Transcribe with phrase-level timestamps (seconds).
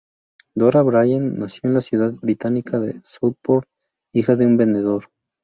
[0.55, 3.69] Dora Bryan nació en la ciudad británica de Southport,
[4.13, 5.09] hija de un vendedor.